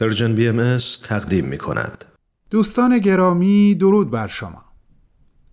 [0.00, 2.04] Persian BM تقدیم می کند.
[2.50, 4.64] دوستان گرامی درود بر شما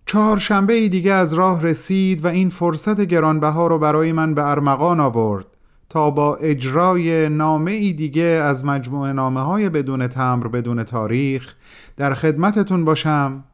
[0.06, 5.00] چهارشنبه ای دیگه از راه رسید و این فرصت گرانبها رو برای من به ارمغان
[5.00, 5.46] آورد
[5.88, 11.54] تا با اجرای نامه ای دیگه از مجموعه نامه های بدون تمبر بدون تاریخ
[11.96, 13.44] در خدمتتون باشم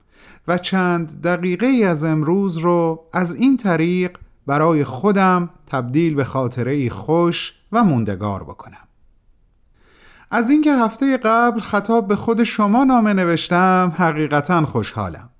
[0.49, 6.73] و چند دقیقه ای از امروز رو از این طریق برای خودم تبدیل به خاطره
[6.73, 8.89] ای خوش و موندگار بکنم
[10.35, 15.31] از اینکه هفته قبل خطاب به خود شما نامه نوشتم حقیقتا خوشحالم.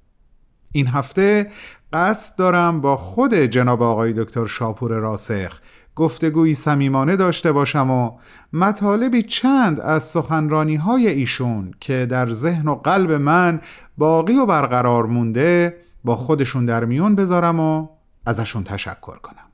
[0.73, 1.51] این هفته
[1.93, 5.61] قصد دارم با خود جناب آقای دکتر شاپور راسخ
[5.97, 8.11] گفتگویی صمیمانه داشته باشم و
[8.53, 13.61] مطالبی چند از سخنرانی های ایشون که در ذهن و قلب من
[13.99, 17.89] باقی و برقرار مونده با خودشون در میون بذارم و
[18.27, 19.52] ازشون تشکر کنم.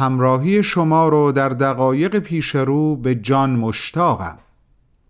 [0.00, 4.36] همراهی شما رو در دقایق پیش رو به جان مشتاقم.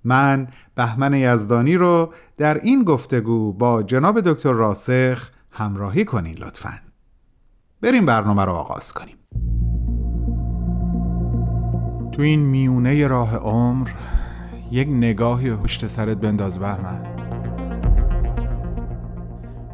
[0.05, 6.73] من بهمن یزدانی رو در این گفتگو با جناب دکتر راسخ همراهی کنین لطفا.
[7.80, 9.16] بریم برنامه رو آغاز کنیم.
[12.13, 13.91] تو این میونه راه عمر
[14.71, 17.20] یک نگاهی پشت سرت بنداز بهمن.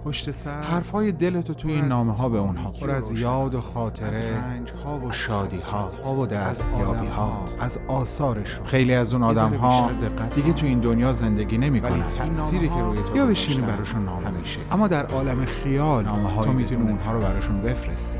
[0.07, 0.63] پشت سر.
[0.63, 4.43] حرفای دلتو توی این نامه ها به اونها پر از یاد و خاطره
[4.85, 8.67] ها و شادی ها ها و دستیابی ها از آثارشون.
[8.67, 9.91] خیلی از اون آدم ها
[10.35, 12.09] دیگه تو این دنیا زندگی نمی‌کنن.
[12.09, 16.53] تأثیری که روی تو یا بشینی براشون نامه میشه اما در عالم خیال نامه تو
[16.53, 18.19] می‌تونی اونها رو براشون بفرستی.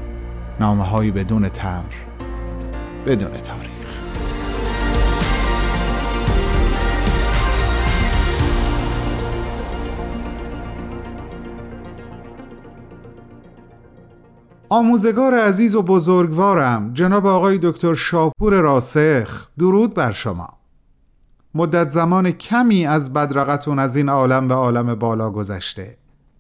[0.61, 1.95] نامه هایی بدون تمر
[3.07, 3.76] بدون تاریخ.
[14.69, 20.49] آموزگار عزیز و بزرگوارم جناب آقای دکتر شاپور راسخ درود بر شما.
[21.55, 25.97] مدت زمان کمی از بدرقتون از این عالم به عالم بالا گذشته.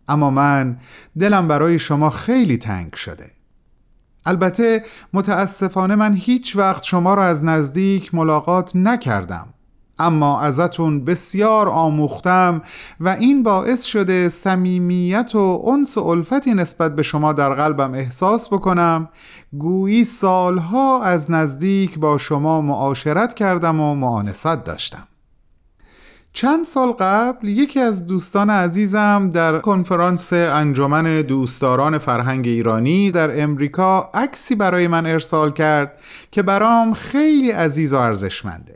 [0.08, 0.78] اما من
[1.18, 3.30] دلم برای شما خیلی تنگ شده.
[4.26, 9.48] البته متاسفانه من هیچ وقت شما را از نزدیک ملاقات نکردم.
[9.98, 12.62] اما ازتون بسیار آموختم
[13.00, 18.48] و این باعث شده صمیمیت و انس و الفتی نسبت به شما در قلبم احساس
[18.48, 19.08] بکنم.
[19.58, 25.08] گویی سالها از نزدیک با شما معاشرت کردم و معانست داشتم.
[26.36, 34.10] چند سال قبل یکی از دوستان عزیزم در کنفرانس انجمن دوستداران فرهنگ ایرانی در امریکا
[34.14, 35.98] عکسی برای من ارسال کرد
[36.30, 38.75] که برام خیلی عزیز و ارزشمنده.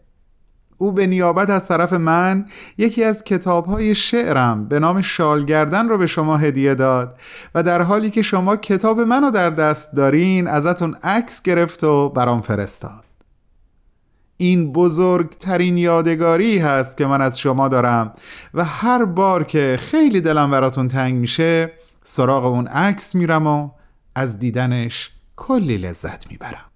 [0.82, 2.44] او به نیابت از طرف من
[2.78, 7.18] یکی از کتابهای شعرم به نام شالگردن رو به شما هدیه داد
[7.54, 12.40] و در حالی که شما کتاب منو در دست دارین ازتون عکس گرفت و برام
[12.40, 13.04] فرستاد.
[14.36, 18.14] این بزرگترین یادگاری هست که من از شما دارم
[18.54, 23.70] و هر بار که خیلی دلم براتون تنگ میشه سراغ اون عکس میرم و
[24.14, 26.70] از دیدنش کلی لذت می‌برم.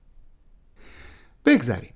[1.46, 1.93] بگذریم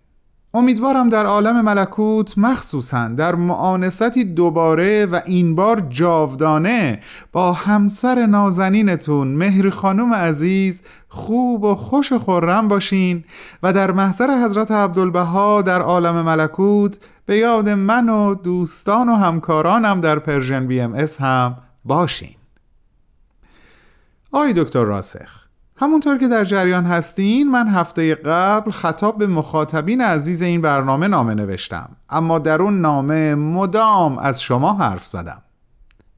[0.55, 7.01] امیدوارم در عالم ملکوت مخصوصا در معانستی دوباره و این بار جاودانه
[7.33, 13.25] با همسر نازنینتون مهر خانم عزیز خوب و خوش و خرم باشین
[13.63, 20.01] و در محضر حضرت عبدالبها در عالم ملکوت به یاد من و دوستان و همکارانم
[20.01, 22.35] در Persian BMS هم باشین.
[24.33, 25.48] آقای دکتر راسخ
[25.81, 31.35] همونطور که در جریان هستین من هفته قبل خطاب به مخاطبین عزیز این برنامه نامه
[31.35, 31.97] نوشتم.
[32.11, 35.43] اما در اون نامه مدام از شما حرف زدم.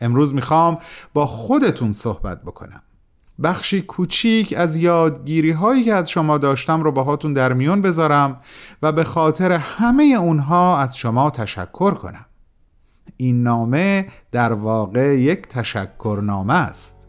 [0.00, 0.78] امروز می‌خوام
[1.14, 2.82] با خودتون صحبت بکنم.
[3.42, 8.40] بخشی کوچیک از یادگیری هایی که از شما داشتم رو باهاتون در میون بذارم
[8.82, 12.26] و به خاطر همه اونها از شما تشکر کنم.
[13.16, 16.99] این نامه در واقع یک تشکرنامه است.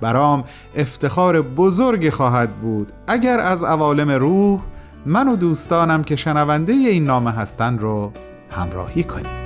[0.00, 0.44] برام
[0.76, 2.92] افتخار بزرگی خواهد بود.
[3.06, 4.60] اگر از عوالم روح
[5.06, 8.12] من و دوستانم که شنونده این نامه هستند رو
[8.50, 9.45] همراهی کنیم.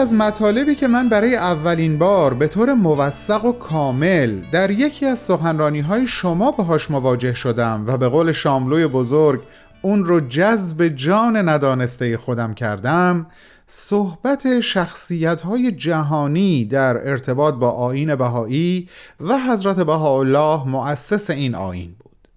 [0.00, 5.18] از مطالبی که من برای اولین بار به طور موثق و کامل در یکی از
[5.18, 9.42] سخنرانی های شما باهاش مواجه شدم و به قول شاملوی بزرگ
[9.82, 13.26] اون رو جذب جان ندانسته خودم کردم
[13.66, 18.88] صحبت شخصیت های جهانی در ارتباط با آین بهایی
[19.20, 22.28] و حضرت بهاءالله مؤسس این آین بود.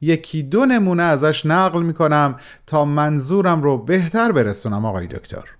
[0.00, 2.36] یکی دو نمونه ازش نقل می‌کنم
[2.66, 5.57] تا منظورم رو بهتر برسونم آقای دکتر.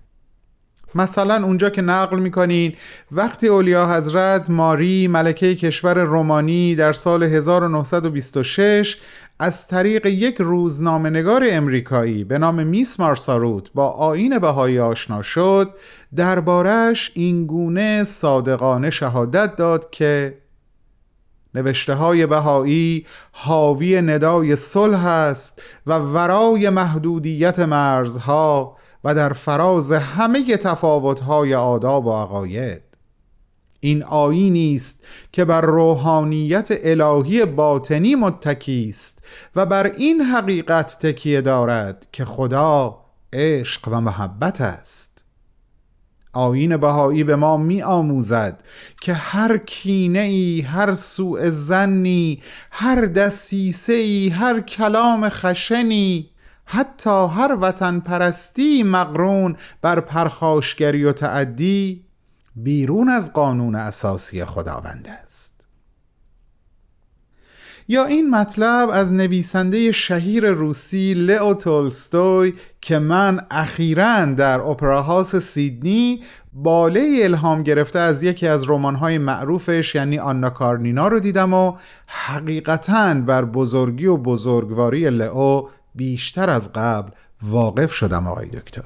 [0.95, 2.75] مثلا اونجا که نقل می‌کنین
[3.13, 8.97] وقتی اولیا حضرت ماری ملکه کشور رومانی در سال 1926
[9.41, 15.75] از طریق یک روزنامهنگار امریکایی به نام میس مارساروت با آین بهایی آشنا شد
[16.17, 20.39] دربارش اینگونه صادقانه شهادت داد که
[21.55, 30.57] نوشته های بهایی حاوی ندای صلح است و ورای محدودیت مرزها و در فراز همه
[30.57, 32.83] تفاوت‌های آداب و عقاید.
[33.81, 39.19] این آینی است که بر روحانیت الهی باطنی متکی است
[39.57, 42.99] و بر این حقیقت تکیه دارد که خدا
[43.33, 45.25] عشق و محبت است.
[46.33, 48.63] آین بهایی به ما می آموزد
[49.01, 56.31] که هر کینه ای هر سوء زنی هر دسیسه ای هر کلام خشنی
[56.71, 62.05] حتی هر وطن پرستی مقرون بر پرخاشگری و تعدی
[62.57, 65.59] بیرون از قانون اساسی خداوند است.
[67.91, 76.23] یا این مطلب از نویسنده شهیر روسی لئو تولستوی که من اخیرا در اپراهاوس سیدنی
[76.53, 81.77] باله الهام گرفته از یکی از رمان‌های معروفش یعنی آنا کارنینا رو دیدم و
[82.07, 85.63] حقیقتا بر بزرگی و بزرگواری لئو
[85.99, 87.11] بیشتر از قبل
[87.43, 88.83] واقف شدم آقای دکتر.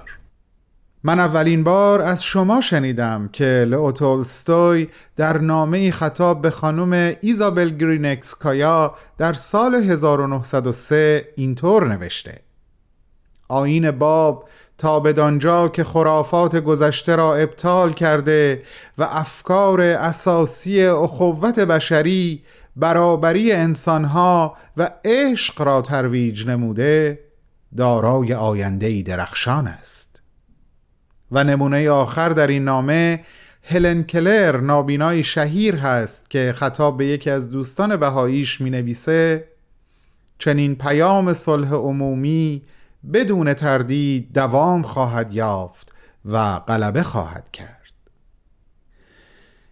[1.04, 7.70] من اولین بار از شما شنیدم که لئو تولستوی در نامه خطاب به خانم ایزابل
[7.70, 12.40] گرینکسکایا در سال 1903 اینطور نوشته.
[13.48, 14.48] آین باب
[14.78, 18.62] تا بدانجا که خرافات گذشته را ابطال کرده
[18.98, 22.42] و افکار اساسی اخوت بشری
[22.76, 27.18] برابری انسانها و عشق را ترویج نموده
[27.76, 30.22] دارای آینده درخشان است.
[31.32, 33.20] و نمونه آخر در این نامه
[33.62, 39.44] هلن کلر نابینای شهیر هست که خطاب به یکی از دوستان بهاییش می نویسه
[40.38, 42.62] چنین پیام صلح عمومی
[43.12, 45.92] بدون تردید دوام خواهد یافت
[46.24, 47.81] و غلبه خواهد کرد.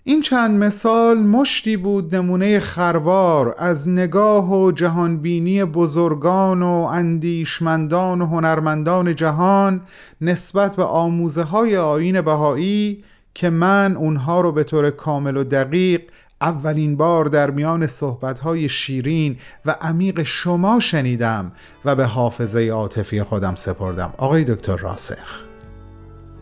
[0.04, 8.26] این چند مثال مشتی بود نمونه خروار از نگاه و جهانبینی بزرگان و اندیشمندان و
[8.26, 9.80] هنرمندان جهان
[10.20, 13.04] نسبت به آموزه های آین بهایی
[13.34, 16.02] که من اونها رو به طور کامل و دقیق
[16.40, 19.36] اولین بار در میان صحبتهای شیرین
[19.66, 21.52] و عمیق شما شنیدم
[21.84, 24.12] و به حافظه عاطفی خودم سپردم.
[24.18, 25.44] آقای دکتر راسخ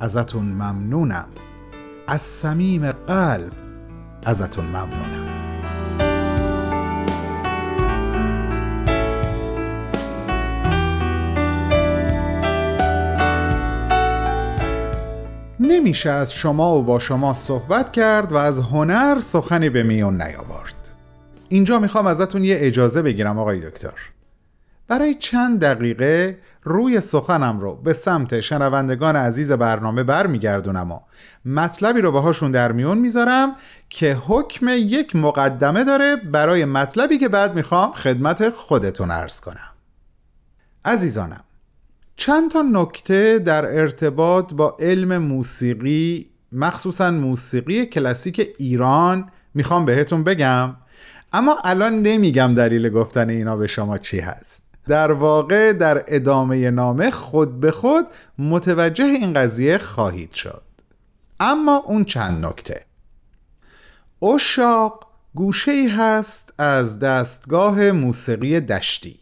[0.00, 1.26] ازتون ممنونم.
[2.10, 3.52] از صمیم قلب
[4.26, 5.28] ازتون ممنونم.
[15.60, 20.74] نمیشه از شما و با شما صحبت کرد و از هنر سخنی به میون نیاورد.
[21.48, 23.92] اینجا می‌خوام ازتون یه اجازه بگیرم آقای دکتر.
[24.88, 31.00] برای چند دقیقه روی سخنم رو به سمت شنوندگان عزیز برنامه برمیگردونم و
[31.44, 33.54] مطلبی رو باهاشون در میون می‌ذارم
[33.88, 39.72] که حکم یک مقدمه داره برای مطلبی که بعد می‌خوام خدمت خودتون عرض کنم.
[40.84, 41.44] عزیزانم
[42.16, 50.76] چند تا نکته در ارتباط با علم موسیقی مخصوصا موسیقی کلاسیک ایران می‌خوام بهتون بگم
[51.32, 54.67] اما الان نمیگم دلیل گفتن اینا به شما چی هست.
[54.88, 58.06] در واقع در ادامه نامه خود به خود
[58.38, 60.62] متوجه این قضیه خواهید شد.
[61.40, 62.84] اما اون چند نکته.
[64.22, 69.20] اشاق گوشه ای هست از دستگاه موسیقی دشتی.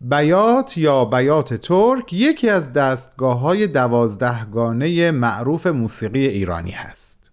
[0.00, 7.30] بیات یا بیات ترک یکی از دستگاه های دوازدهگانه معروف موسیقی ایرانی هست.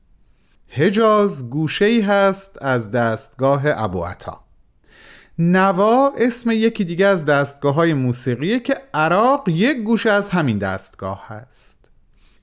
[0.68, 4.47] حجاز گوشه ای هست از دستگاه ابو عطا.
[5.40, 11.28] نوا اسم یکی دیگه از دستگاه های موسیقیه که عراق یک گوشه از همین دستگاه
[11.28, 11.78] هست.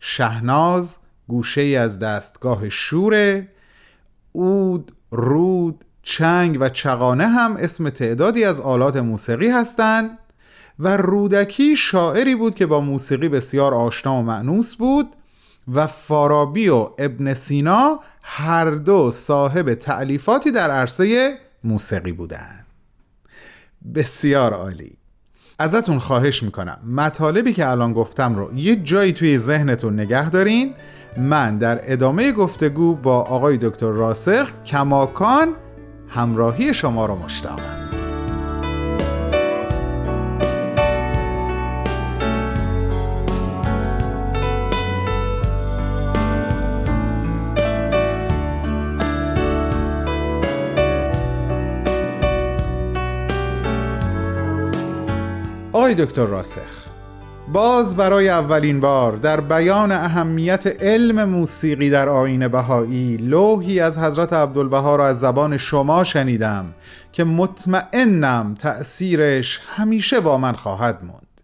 [0.01, 0.99] شهناز
[1.29, 3.49] گوشه ای از دستگاه شوره
[4.33, 10.19] اود، رود، چنگ و چغانه هم اسم تعدادی از آلات موسیقی هستند
[10.79, 15.09] و رودکی شاعری بود که با موسیقی بسیار آشنا و معنوس بود
[15.75, 21.35] و فارابی و ابن سینا هر دو صاحب تعلیفاتی در عرصه
[21.65, 22.64] موسیقی بودند.
[23.95, 24.99] بسیار عالی.
[25.59, 26.79] ازتون خواهش می‌کنم.
[26.87, 30.75] مطالبی که الان گفتم رو یه جایی توی ذهنتون نگه دارین.
[31.17, 35.49] من در ادامه گفتگو با آقای دکتر راسخ کماکان
[36.09, 37.84] همراهی شما رو مشتاقم.
[55.85, 56.89] آقای دکتر راسخ
[57.53, 64.33] باز برای اولین بار در بیان اهمیت علم موسیقی در آین بهایی لوحی از حضرت
[64.33, 66.75] عبدالبها را از زبان شما شنیدم
[67.13, 71.41] که مطمئنم تأثیرش همیشه با من خواهد موند.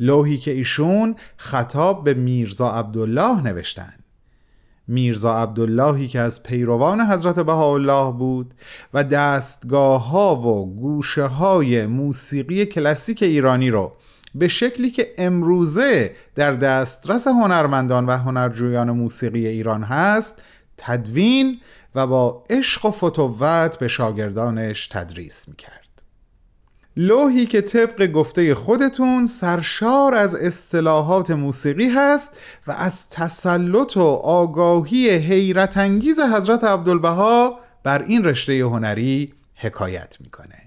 [0.00, 4.03] لوحی که ایشون خطاب به میرزا عبدالله نوشتند.
[4.88, 8.54] میرزا عبداللهی که از پیروان حضرت بهاءالله بود
[8.94, 13.92] و دستگاه ها و گوشه های موسیقی کلاسیک ایرانی رو
[14.34, 20.42] به شکلی که امروزه در دسترس هنرمندان و هنرجویان موسیقی ایران هست
[20.76, 21.60] تدوین
[21.94, 25.83] و با عشق و فتوت به شاگردانش تدریس می‌کرد.
[26.96, 32.30] لوحی که طبق گفته خودتون سرشار از اصطلاحات موسیقی هست
[32.66, 40.58] و از تسلط و آگاهی حیرت انگیز حضرت عبدالبها بر این رشته هنری حکایت می‌کنه.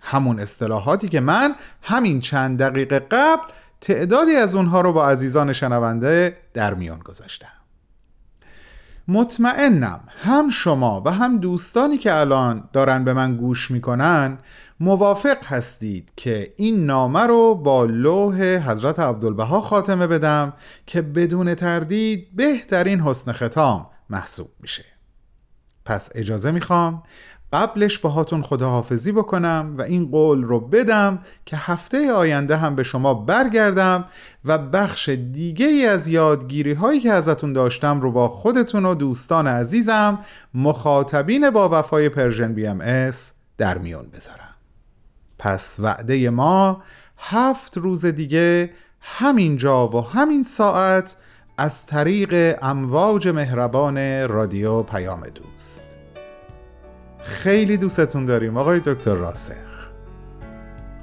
[0.00, 3.42] همون اصطلاحاتی که من همین چند دقیقه قبل
[3.80, 7.57] تعدادی از اونها رو با عزیزان شنونده در میان گذاشتم.
[9.08, 14.38] مطمئنم هم شما و هم دوستانی که الان دارن به من گوش می‌کنن
[14.80, 20.52] موافق هستید که این نامه رو با لوح حضرت عبدالبها خاتمه بدم
[20.86, 24.84] که بدون تردید بهترین حسن ختام محسوب میشه.
[25.84, 27.02] پس اجازه می‌خوام
[27.52, 33.14] قبلش باهاتون خداحافظی بکنم و این قول رو بدم که هفته آینده هم به شما
[33.14, 34.04] برگردم
[34.44, 39.46] و بخش دیگه ای از یادگیری هایی که ازتون داشتم رو با خودتون و دوستان
[39.46, 40.18] عزیزم
[40.54, 44.54] مخاطبین با وفای Persian BMS در میون بذارم.
[45.38, 46.82] پس وعده ما
[47.18, 51.16] هفت روز دیگه همین جا و همین ساعت
[51.58, 55.87] از طریق امواج مهربان رادیو پیام دوست.
[57.22, 59.54] خیلی دوستتون داریم آقای دکتر راسخ.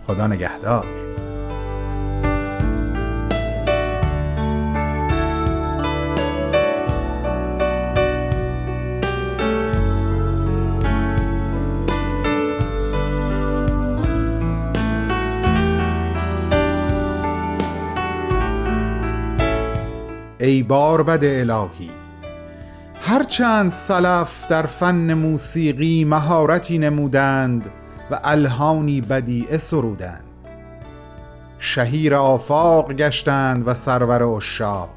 [0.08, 0.86] خدا نگهدار.
[20.40, 22.05] ای باربد الهی
[23.08, 27.70] هرچند سلف در فن موسیقی مهارتی نمودند
[28.12, 30.24] و الهانی بدیعه سرودند.
[31.60, 34.90] شهیر آفاق گشتند و سرور اشاق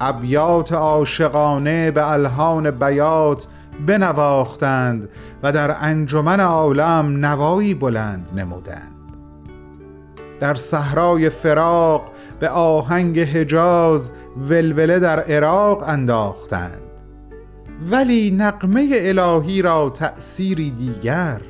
[0.00, 3.46] ابیات عاشقانه به الهان بیات
[3.86, 5.08] بنواختند
[5.42, 8.94] و در انجمن عالم نوایی بلند نمودند.
[10.40, 16.83] در صحرای فراق به آهنگ حجاز ولوله در عراق انداختند.
[17.90, 21.40] ولی نقمه الهی را تأثیری دیگر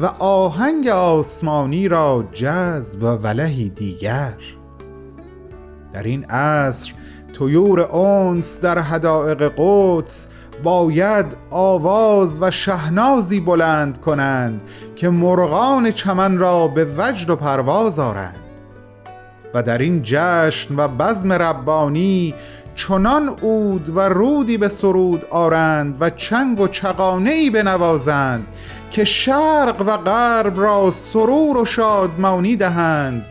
[0.00, 4.34] و آهنگ آسمانی را جذب و ولهی دیگر.
[5.92, 6.92] در این عصر
[7.32, 10.28] تویور اونس در حدائق قدس
[10.62, 14.62] باید آواز و شهنازی بلند کنند
[14.96, 18.36] که مرغان چمن را به وجد و پرواز آرند.
[19.54, 22.34] و در این جشن و بزم ربانی
[22.74, 28.46] چنان اود و رودی به سرود آرند و چنگ و چقانه ای بنوازند
[28.90, 33.24] که شرق و غرب را سرور و شادمانی دهند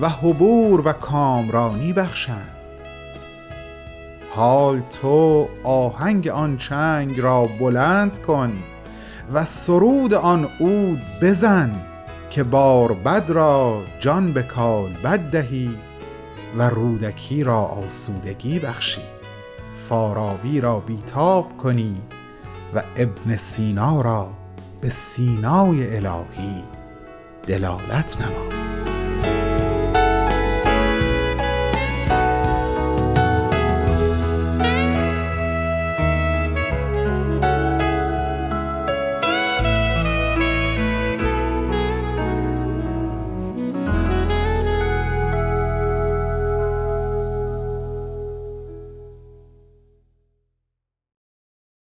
[0.00, 2.56] و حبور و کامرانی بخشند.
[4.30, 8.52] حال تو آهنگ آن چنگ را بلند کن
[9.32, 11.70] و سرود آن اود بزن
[12.30, 15.70] که بار بد را جان به کال بد دهی.
[16.56, 19.00] و رودکی را آسودگی بخشی.
[19.88, 22.02] فارابی را بیتاب کنی
[22.74, 24.28] و ابن سینا را
[24.80, 26.64] به سینای الهی
[27.46, 29.49] دلالت نما.